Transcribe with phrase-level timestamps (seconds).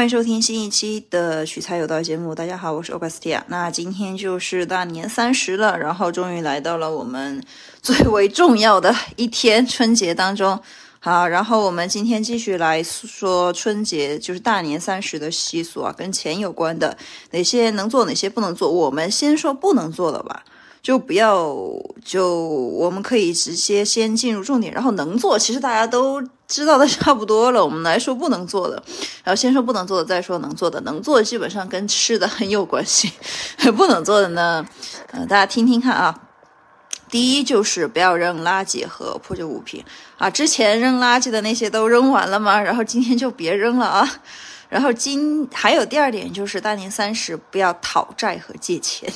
[0.00, 2.34] 欢迎收听新一期的取材有道节目。
[2.34, 3.44] 大家好，我是欧巴斯蒂亚。
[3.48, 7.44] 那今天就是大年三十了，然后终于来到了我们
[7.82, 10.58] 最为重要的一天——春节当中。
[11.00, 16.96] 好，然后我们今天继续来说春节，就是大年三十的习俗啊，跟钱有关的，
[17.32, 18.72] 哪些能做，哪些不能做。
[18.72, 20.42] 我们先说不能做的吧。
[20.80, 21.54] 就不要，
[22.02, 27.64] 就我们可以直接先进入重点，然后能做，其实大家都知道的差不多了。
[27.64, 28.82] 我们来说不能做的，
[29.22, 30.80] 然后先说不能做的，再说能做的。
[30.80, 33.12] 能做的基本上跟吃的很有关系，
[33.76, 34.66] 不能做的呢，
[35.12, 36.22] 嗯，大家听听看啊。
[37.08, 39.84] 第一就是不要扔垃圾和破旧物品
[40.18, 42.60] 啊，之前扔垃圾的那些都扔完了吗？
[42.60, 44.20] 然后今天就别扔了啊。
[44.68, 49.08] 然后今还有第二点就是大年三十不要讨债和借钱，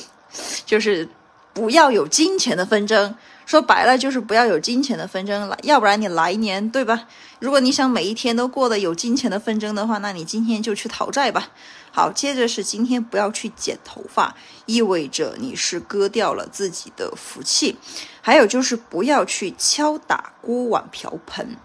[0.65, 1.07] 就是。
[1.55, 7.07] 不要有金钱的纷争，说白了就是不要有金钱的纷争了，要不然你来年对吧？
[7.39, 11.49] 如果你想每一天都过得有金钱的纷争的话，那你今天就去讨债吧。
[11.91, 17.77] 好，接着是今天不要去剪头发，意味着你是割掉了自己的福气。
[18.21, 21.55] 还有就是不要去敲打锅碗瓢盆，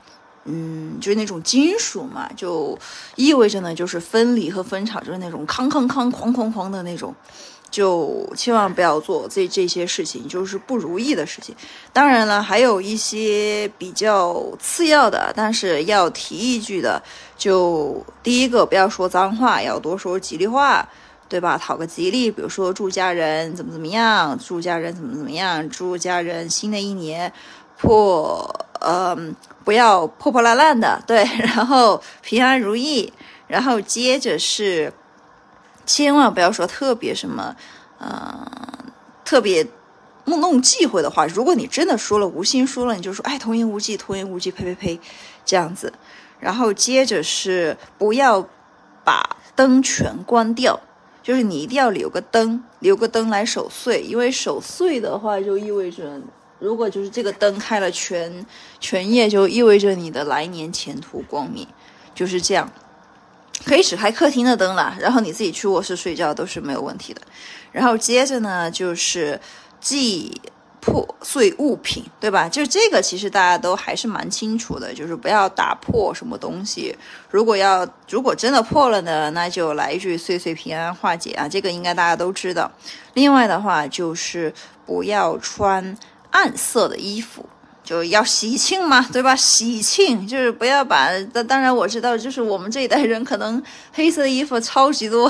[0.44, 2.78] 嗯，就是那种金属嘛，就
[3.16, 7.14] 意味着呢就是分离和分叉，就是那种康康康、哐哐哐的那种。
[7.70, 11.54] 就千万不要做这这些事情，就是不如意的事情。
[11.92, 17.00] 当然了，还有一些比较次要的，但是要提一句的，
[17.38, 20.88] 就第一个不要说脏话，要多说吉利话，
[21.28, 21.56] 对吧？
[21.56, 27.32] 讨个吉利，比如说祝家人怎么怎么样，祝家人怎么怎么样，祝家人新的一年
[27.78, 29.34] 破，嗯，
[29.64, 33.12] 不要破破烂烂的，对，然后平安如意，
[33.46, 34.92] 然后接着是。
[35.92, 37.56] 千万不要说特别什么，
[37.98, 38.48] 呃，
[39.24, 39.66] 特别
[40.26, 41.26] 弄弄忌讳的话。
[41.26, 45.00] 如果你真的说了，无心说了，你就说，哎，童言无忌，童言无忌，呸呸呸，
[45.44, 45.92] 这样子。
[46.38, 48.48] 然后接着是不要
[49.04, 50.78] 把灯全关掉，
[51.24, 54.00] 就是你一定要留个灯，留个灯来守岁。
[54.02, 56.20] 因为守岁的话，就意味着，
[56.60, 58.46] 如果就是这个灯开了全
[58.78, 61.66] 全夜，就意味着你的来年前途光明，
[62.14, 62.70] 就是这样。
[63.64, 67.20] 可以只开客厅的灯了，然后你自己去卧室睡觉都是没有问题的。
[67.72, 69.40] 然后接着呢，就是
[69.80, 70.40] 忌
[70.80, 72.48] 破碎物品，对吧？
[72.48, 76.96] 就这个其实大家都还是蛮清楚的，就是不要打破什么东西。
[77.30, 82.70] 如果要如果真的破了呢，那就来一句岁岁平安化解啊，这个应该大家都知道。
[83.12, 84.52] 另外的话就是
[84.86, 85.96] 不要穿
[86.30, 87.46] 暗色的衣服。
[87.90, 89.34] 就要喜庆嘛，对吧？
[89.34, 91.10] 喜庆就是不要把……
[91.48, 93.60] 当然我知道，就是我们这一代人可能
[93.92, 95.28] 黑色的衣服超级多，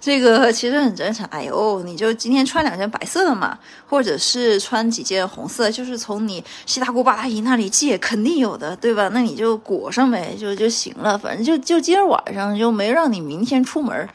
[0.00, 1.26] 这个其实很正常。
[1.32, 3.58] 哎呦，你就今天穿两件白色的嘛，
[3.88, 9.10] 或者是穿几件红色，就是从你七大姑八大姨那里借，肯定有的，对吧？
[9.12, 11.18] 那你就裹上呗，就就行了。
[11.18, 14.08] 反正就就今儿晚上就没让你明天出门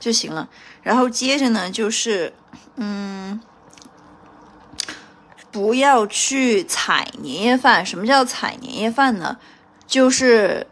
[0.00, 0.48] 就行了。
[0.82, 2.32] 然后接着呢，就是
[2.74, 3.40] 嗯。
[5.50, 7.84] 不要去踩年夜饭。
[7.84, 9.36] 什么叫踩年夜饭呢？
[9.86, 10.66] 就是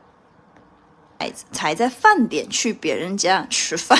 [1.18, 3.98] 踩踩在饭点去别人家吃饭，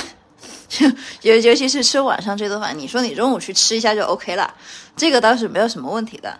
[1.23, 2.79] 尤尤其是吃晚上这顿饭。
[2.79, 4.55] 你说你中午去吃一下就 OK 了，
[4.97, 6.39] 这个倒是没有什么问题的。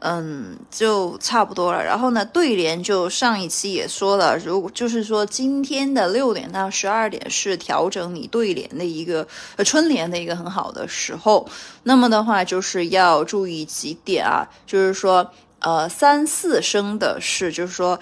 [0.00, 1.82] 嗯，就差不多了。
[1.82, 9.26] 然后呢，对联就上一期也说了，如果就是说今天的六点到十二点是调整你对联的一个
[9.56, 11.48] 呃春联的一个很好的时候。
[11.84, 15.30] 那么的话，就是要注意几点啊，就是说
[15.60, 17.98] 呃三四声的是，就是说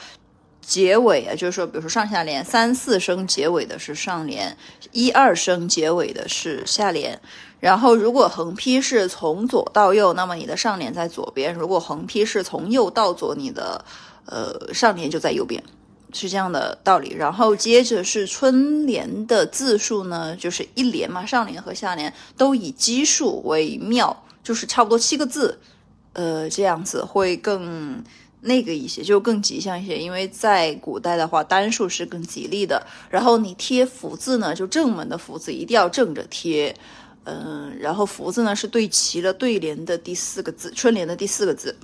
[0.67, 4.57] 结尾啊，就是说比如说上下联三四声结尾的是上联，
[4.93, 7.21] 一二声结尾的是下联。
[7.61, 13.83] 然后，如果横批是从左到右，那么你的上联在左边；如果横批是从右到左，你的
[14.27, 15.65] 呃上联就在右边，
[16.13, 17.15] 是这样的道理。
[17.15, 25.59] 然后接着是春联的字数呢，就是一联嘛，上联和下联都以奇数为妙，就是差不多七个字，
[26.13, 28.05] 呃，这样子会更
[28.45, 29.99] 那个一些，就更吉祥一些。
[29.99, 32.87] 因为在古代的话，单数是更吉利的。
[33.11, 36.75] 然后你贴福字呢，就正门的福字一定要正着贴。
[37.25, 41.75] 嗯，然后福字呢是对齐了对联的第四个字，春联的第四个字。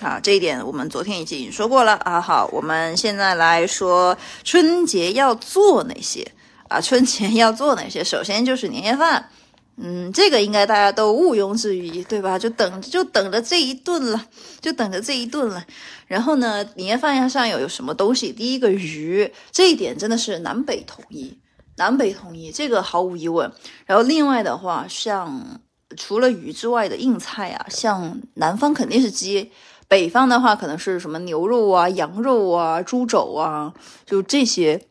[0.00, 2.20] 啊，这一点我们昨天已经说过了啊。
[2.20, 6.26] 好，我们现在来说春节要做哪些
[6.68, 6.80] 啊？
[6.80, 8.02] 春节要做哪些？
[8.02, 9.30] 首先就是年夜饭，
[9.76, 12.38] 嗯，这个应该大家都毋庸置疑，对吧？
[12.38, 14.26] 就等就等着这一顿了，
[14.60, 15.64] 就等着这一顿了。
[16.06, 18.32] 然后呢，年夜饭上有有什么东西？
[18.32, 21.38] 第一个鱼，这一点真的是南北统一。
[21.76, 23.50] 南北统一，这个毫无疑问。
[23.86, 25.60] 然后另外的话，像
[25.96, 29.50] 除了鱼之外的硬菜啊，像南方肯定是鸡，
[29.88, 33.72] 北方的话可能是什么牛肉啊、羊肉啊、猪肘啊，
[34.04, 34.86] 就这些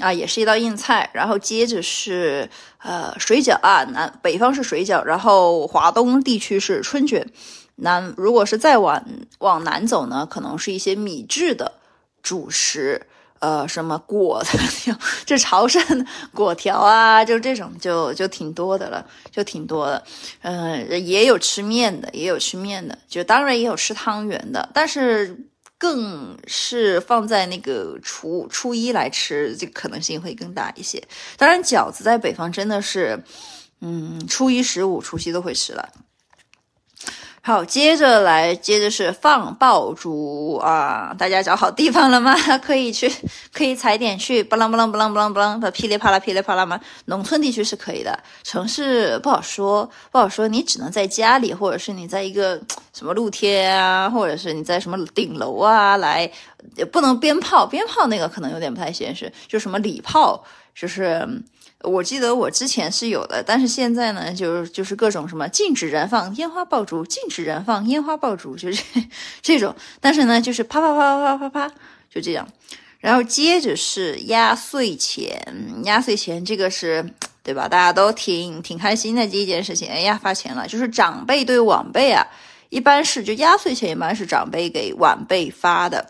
[0.00, 1.10] 啊，也是一道硬菜。
[1.12, 2.48] 然后接着是
[2.78, 7.26] 呃水饺啊，南北方是水饺，然后华东地区是春卷。
[7.76, 9.04] 南如果是再往
[9.38, 11.72] 往南走呢，可能是一些米制的
[12.22, 13.06] 主食。
[13.40, 14.50] 呃，什么果的，
[15.26, 20.00] 就潮汕果条啊，就这种就就挺多的了，就挺多的。
[20.42, 25.36] 嗯，也有吃面的，也有吃面的，就当然也有吃汤圆的，但是
[25.82, 31.02] 更是放在那个初初一来吃，这个可能性会更大一些。
[31.36, 33.20] 当然，饺子在北方真的是，
[33.80, 35.92] 嗯，初一十五、除夕都会吃了。
[37.44, 41.12] 好，接着来，接着是放爆竹啊！
[41.18, 42.36] 大家找好地方了吗？
[42.62, 43.12] 可以去，
[43.52, 46.80] 可以踩点去，不啷不啷不啷不啷不啷的噼里啪啦噼里啪啦吗？
[47.06, 50.46] 农村地区是可以的，城市不好说，不好说。
[50.46, 52.60] 你只能在家里，或者是你在一个
[52.92, 56.30] 什么露天啊，或者是你在什么顶楼啊来，
[56.76, 60.44] 也不能鞭炮，鞭炮那个可能有点不太现实，就什么礼炮，
[60.76, 61.28] 就是。
[61.84, 68.82] 我记得我之前是有的，但是现在呢，就是就是各种什么禁止燃放烟花爆竹，禁止燃放烟花爆竹，就是
[69.42, 69.74] 这种。
[70.00, 71.74] 但是呢，就是啪啪啪啪啪啪啪，
[72.08, 72.48] 就这样。
[72.98, 75.44] 然后接着是压岁钱，
[75.84, 77.04] 压岁钱这个是
[77.42, 77.66] 对吧？
[77.66, 79.88] 大家都挺挺开心的这一件事情。
[79.88, 82.24] 哎呀，发钱了，就是长辈对晚辈啊，
[82.68, 86.06] 一般是就压岁钱一般是长辈给晚辈发的。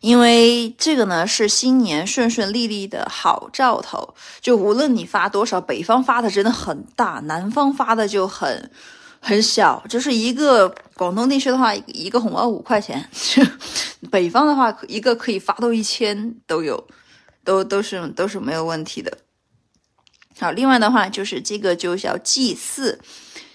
[0.00, 8.70] 因为这个呢是新年顺顺利利的好兆头，就无论你发多少，北方发的真的很大，南方发的就很
[9.20, 9.82] 很小。
[9.88, 13.10] 就是一个广东地区的话，一个红包五块钱，
[14.10, 16.86] 北方的话一个可以发到一千都有，
[17.42, 19.18] 都都是都是没有问题的。
[20.38, 23.00] 好，另外的话就是这个就叫祭祀，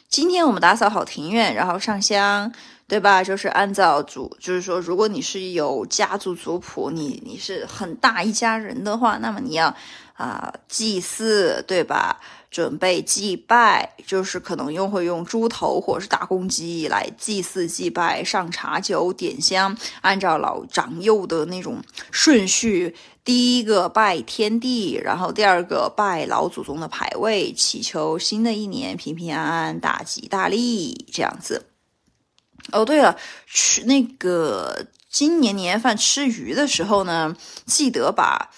[0.10, 2.52] 今天我们打扫好庭院，然后上香。
[2.88, 3.24] 对吧？
[3.24, 9.76] 就是按照族，就是说，如果你是有家族族谱，你你是很大一家人的话，那么你要
[10.14, 12.20] 啊祭祀，对吧？
[12.52, 21.82] 准备祭拜，就是可能用会用猪头或者是大公鸡来祭祀祭拜，上茶酒点香，按照老长幼的那种
[22.12, 31.73] 顺序，第一个拜天地，然后第二个拜老祖宗的牌位，祈求新的一年平平安安、大吉大利这样子。
[32.72, 33.16] 哦，对了，
[33.46, 38.50] 吃那个今年年夜饭吃鱼的时候呢，记得把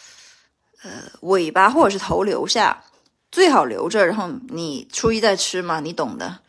[0.83, 0.91] 呃
[1.21, 2.83] 尾巴或者是头留下，
[3.31, 6.39] 最好留着，然后你初一再吃嘛，你懂的。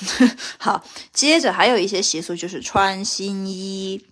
[0.58, 0.82] 好，
[1.12, 4.04] 接着还有一些习俗就是穿新衣。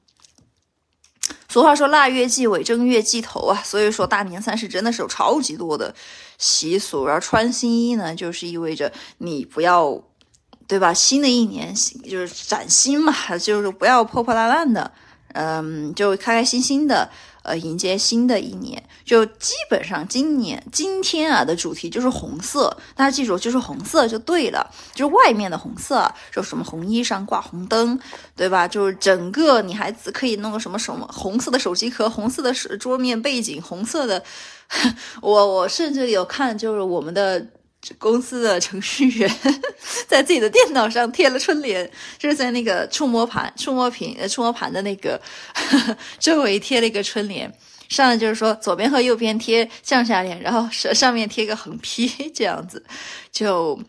[1.49, 5.93] 俗话说腊月祭尾，正月祭头啊，所以说大年三十真的是有超级多的
[6.39, 7.07] 习俗。
[7.07, 10.05] 然后穿新衣呢，就是意味着你不要。
[10.71, 10.95] 对吧？
[10.95, 11.75] 新的一年
[12.09, 14.89] 就是崭新嘛， 就是不要破破烂烂的，
[15.33, 17.11] 嗯，就开开心心的，
[17.43, 18.81] 呃，迎接新的一年。
[19.05, 24.65] 就基本上今年今天啊的主题就是红色，大家记住，就是红色就对了，
[24.95, 27.99] 就是外面的红色，就什么红衣裳挂红灯，
[28.37, 28.69] 对吧？
[28.69, 34.23] 就是整个女孩子可以弄个什么什么红色的手机壳，红色的桌面背景，红色的。
[35.21, 37.45] 我我甚至有看，就是我们的。
[37.99, 39.37] 公司的程序员
[40.07, 45.21] 在自己的电脑上贴了春联，就是在那个触摸盘、触摸屏、呃触摸盘的那个
[46.21, 47.51] 周围贴了一个春联，
[47.89, 52.85] 上来就是说左边和右边贴降下联，然后上上面贴个横批，这样子。
[53.33, 53.81] 就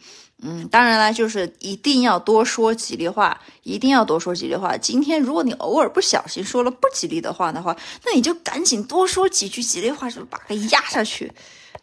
[0.42, 4.75] 嗯，当然了，就是一定要多说吉利话，一定要多说吉利话。
[4.77, 7.75] 今天如果你偶尔不小心说了不吉利的话的话，
[8.06, 11.32] 那你就赶紧多说几句吉利话，就把它压下去。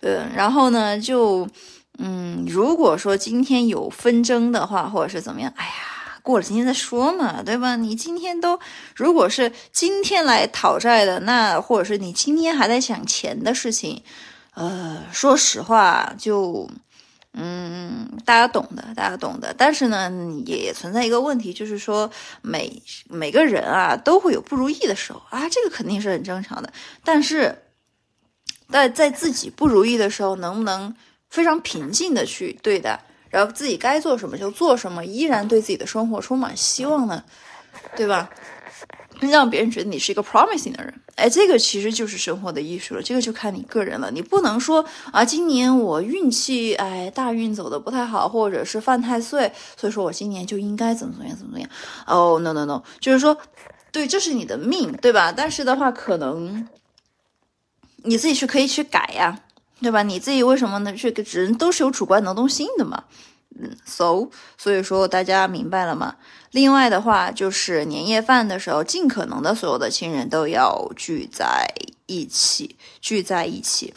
[0.00, 1.47] 嗯，然后呢就。
[2.00, 5.73] 嗯，如果说今天有纷争的话，或者是怎么样，哎呀，
[6.23, 7.75] 过了今天再说嘛，对吧？
[7.75, 8.61] 你今天都，
[8.95, 14.00] 如果是今天来讨债的，那或者是你今天还在想钱的事情，
[14.55, 16.71] 呃，说实话，就，
[17.33, 19.52] 嗯，大家懂的，大家懂的。
[19.59, 20.09] 但是呢，
[20.47, 22.09] 也存在一个问题，就是说
[22.43, 26.73] 每每个人啊都会有不如意的时候啊，这个肯定是很正常的。
[27.02, 27.61] 但是，
[28.71, 30.95] 在在自己不如意的时候，能不能？
[31.30, 32.99] 非常平静的去对待，
[33.30, 37.23] 然后自己该做什么就做什么，依然对自己的生活充满希望呢，
[37.97, 38.30] 对吧？
[39.20, 43.02] 让别人觉得你是一个 promising 的人，哎，这个其实就是生活的艺术了。
[43.02, 51.68] 这个就看你个人了，你不能说啊，今年我运气哎大运走的不太好，或者是犯太岁，所以说我今年就应该怎么怎么样怎么怎么样。
[52.06, 53.37] 哦，no no no，就是说，
[53.90, 55.32] 对，这是你的命，对吧？
[55.32, 56.68] 但是的话，可能
[58.04, 59.40] 你自己是可以去改呀。
[59.80, 60.02] 对吧？
[60.02, 60.92] 你自己为什么呢？
[60.92, 63.04] 这个人都是有主观能动性的嘛，
[63.58, 66.16] 嗯，so 所以说大家明白了吗？
[66.50, 71.66] 另外的话就是年夜饭的时候，尽可能的所有的亲人都要聚在
[72.06, 73.92] 一起，聚在一起。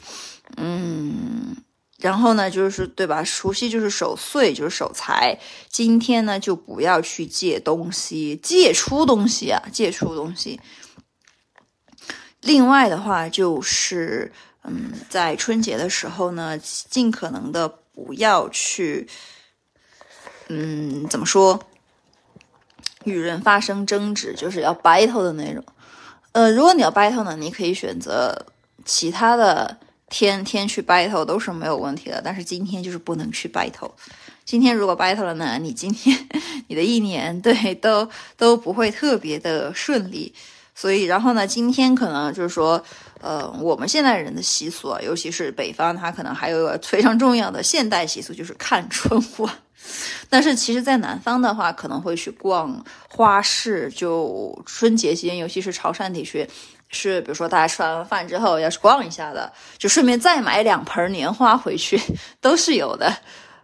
[0.58, 1.56] 嗯，
[1.98, 3.24] 然后呢，就是对吧？
[3.24, 5.40] 除夕就是守岁，就是守财。
[5.70, 10.60] 今天呢，就不要去借东西，借出东西啊，借出东西。
[12.42, 19.08] 另外的话就是，嗯，在春节的时候呢，尽可能的不要去，
[20.50, 21.60] 嗯，怎么说，
[23.04, 25.64] 与人发生争执，就是要 battle 的那种。
[26.34, 28.46] 呃，如果你要 battle 呢，你可以选择
[28.86, 29.78] 其他的
[30.10, 33.92] 天天去 battle 都是没有问题的，但是今天就是不能去 battle。
[34.46, 36.28] 今天如果 battle 了呢，你今天
[36.68, 40.34] 你的一年对都都不会特别的顺利。
[40.74, 41.46] 所以，然后呢？
[41.46, 42.82] 今天可能就是说，
[43.22, 49.54] 呃，我们现代人的习俗啊，尤其是北方，它可能还有一个非常重要的现代习俗，就是看春晚。
[50.30, 53.90] 但是，其实，在南方的话，可能会去逛花市。
[53.90, 56.48] 就春节期间，尤其是潮汕地区，
[56.90, 62.00] 是比如说大家吃完饭之后要去逛一下的，就顺便再买两盆年花回去，
[62.42, 63.16] 都是有的。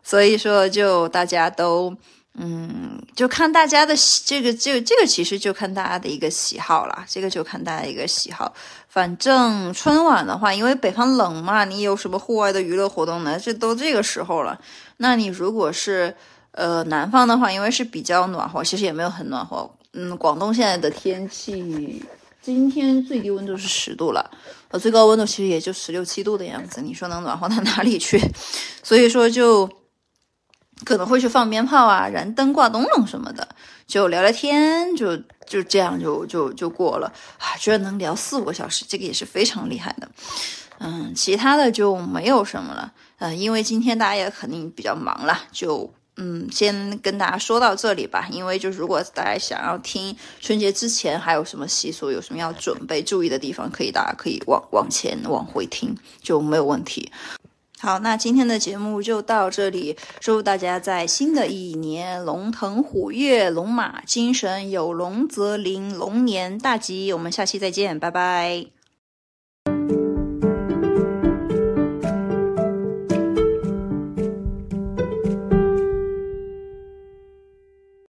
[0.04, 1.96] 所以说，就大家都。
[2.40, 7.04] 嗯，就看大家的这个，这个，这个其实就看大家的一个喜好啦。
[7.10, 8.54] 这个就看大家一个喜好。
[8.88, 13.40] 反正春晚的话，因为北方冷嘛，你有什么户外的娱乐活动呢？
[13.40, 14.60] 这都这个时候了。
[14.98, 16.16] 那你如果是
[16.52, 19.68] 呃南方的话，因为是比较暖和，其实也没有很暖和。
[19.94, 22.06] 嗯，广东现在的天气，
[22.40, 24.30] 今天最低温度是十度了，
[24.70, 26.82] 呃，最高温度其实也就十六七度的样子。
[26.84, 28.22] 你说能暖和到哪里去？
[28.84, 29.68] 所以说就。
[30.86, 33.48] 可能会去放鞭炮啊，燃灯挂灯笼什么的，
[33.88, 40.08] 就聊聊天，就就这样就就就过了啊，居然能聊四五个小时，这个也是非常厉害的。
[40.80, 42.94] 嗯，其他的就没有什么了。
[43.18, 48.28] 呃，因为今天大家也肯定比较忙了，就嗯，先跟大家说到这里吧。
[48.32, 57.12] 因为就如果大家想要听春节之前还有什么习俗，有什么要准备注意的地方，可以大家可以往往前往回听，就没有问题。
[57.80, 59.96] 好，那今天的节目就到这里。
[60.20, 67.14] 祝大家在新的一年龙腾虎跃、龙马精神，有龙则灵，龙年大吉。
[67.14, 68.77] 我们下期再见，拜拜。